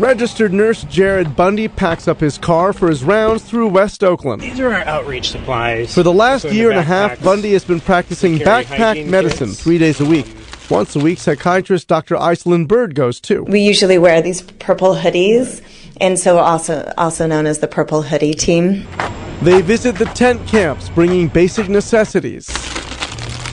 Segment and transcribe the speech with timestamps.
[0.00, 4.42] Registered nurse Jared Bundy packs up his car for his rounds through West Oakland.
[4.42, 5.94] These are our outreach supplies.
[5.94, 9.48] For the last So year the and a half, Bundy has been practicing backpack medicine
[9.48, 9.62] kits.
[9.62, 10.26] three days a week.
[10.68, 12.16] Once a week, psychiatrist Dr.
[12.16, 13.44] Aislinn Bird goes too.
[13.44, 15.62] We usually wear these purple hoodies,
[15.98, 18.86] and so also also known as the Purple Hoodie Team.
[19.40, 22.65] They visit the tent camps, bringing basic necessities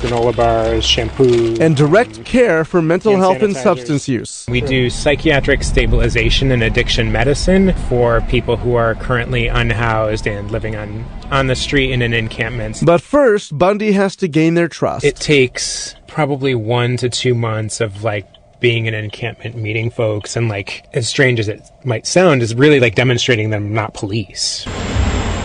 [0.00, 1.56] granola bars, shampoo.
[1.60, 4.46] and direct care for mental Hand health and substance use.
[4.48, 10.74] we do psychiatric stabilization and addiction medicine for people who are currently unhoused and living
[10.76, 12.80] on on the street in an encampment.
[12.84, 15.04] But first, Bundy has to gain their trust.
[15.04, 18.26] It takes probably one to two months of like
[18.60, 22.54] being in an encampment, meeting folks, and like as strange as it might sound, is
[22.54, 24.66] really like demonstrating them not police.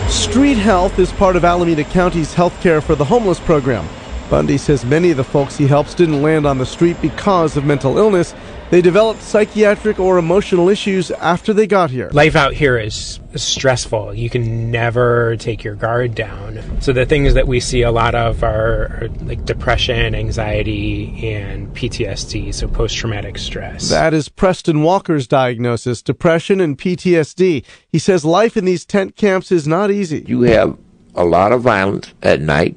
[0.08, 3.88] Street Health is part of Alameda County's healthcare for the homeless program.
[4.28, 7.64] Bundy says many of the folks he helps didn't land on the street because of
[7.64, 8.34] mental illness.
[8.70, 12.10] They developed psychiatric or emotional issues after they got here.
[12.12, 14.14] Life out here is stressful.
[14.14, 16.60] You can never take your guard down.
[16.80, 21.72] So the things that we see a lot of are, are like depression, anxiety, and
[21.76, 23.88] PTSD, so post-traumatic stress.
[23.90, 27.64] That is Preston Walker's diagnosis depression and PTSD.
[27.88, 30.24] He says life in these tent camps is not easy.
[30.26, 30.76] You have
[31.14, 32.76] a lot of violence at night.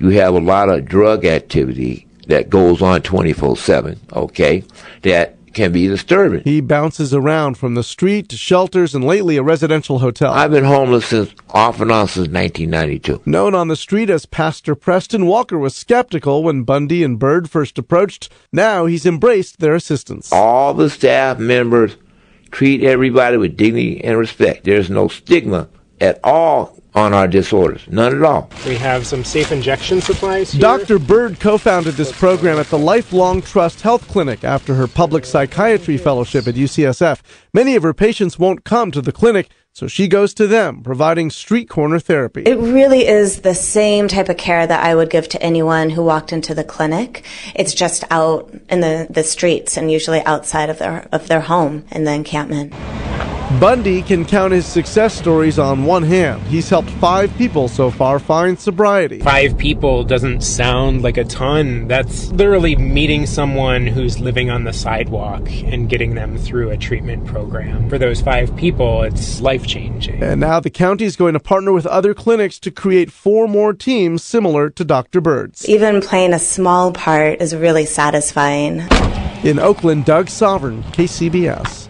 [0.00, 4.64] You have a lot of drug activity that goes on 24 7, okay?
[5.02, 6.42] That can be disturbing.
[6.42, 10.32] He bounces around from the street to shelters and lately a residential hotel.
[10.32, 13.22] I've been homeless since off and on since 1992.
[13.26, 17.76] Known on the street as Pastor Preston, Walker was skeptical when Bundy and Bird first
[17.78, 18.30] approached.
[18.52, 20.32] Now he's embraced their assistance.
[20.32, 21.96] All the staff members
[22.50, 24.64] treat everybody with dignity and respect.
[24.64, 25.68] There's no stigma
[26.00, 27.86] at all on our disorders.
[27.88, 28.50] None at all.
[28.66, 30.60] we have some safe injection supplies here.
[30.60, 30.98] Dr.
[30.98, 35.96] Bird co founded this program at the Lifelong Trust Health Clinic after her public psychiatry
[35.96, 37.20] fellowship at UCSF.
[37.54, 41.30] Many of her patients won't come to the clinic, so she goes to them, providing
[41.30, 42.42] street corner therapy.
[42.42, 46.02] It really is the same type of care that I would give to anyone who
[46.02, 47.24] walked into the clinic.
[47.54, 51.84] It's just out in the, the streets and usually outside of their of their home
[51.92, 52.72] in the encampment.
[53.58, 56.40] Bundy can count his success stories on one hand.
[56.44, 59.18] He's helped five people so far find sobriety.
[59.18, 61.88] Five people doesn't sound like a ton.
[61.88, 67.26] That's literally meeting someone who's living on the sidewalk and getting them through a treatment
[67.26, 67.90] program.
[67.90, 70.22] For those five people, it's life changing.
[70.22, 73.72] And now the county is going to partner with other clinics to create four more
[73.72, 75.20] teams similar to Dr.
[75.20, 75.68] Bird's.
[75.68, 78.82] Even playing a small part is really satisfying.
[79.42, 81.89] In Oakland, Doug Sovern, KCBS.